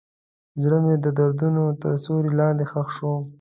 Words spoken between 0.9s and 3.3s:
د دردونو تر سیوري لاندې ښخ شو.